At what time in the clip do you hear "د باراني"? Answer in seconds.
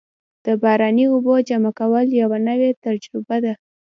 0.45-1.05